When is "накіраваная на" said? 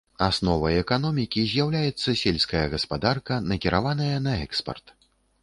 3.53-4.37